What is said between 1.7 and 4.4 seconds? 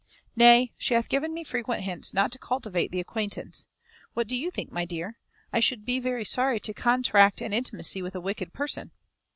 hints not to cultivate the acquaintance. What do